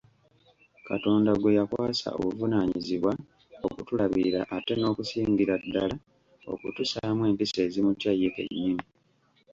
[0.87, 3.11] Katonda gwe yakwasa obuvunaanyizibwa
[3.67, 5.95] okutulabirira ate n'okusingira ddala
[6.51, 8.85] okutussaamu empisa ezimutya ye kennyini.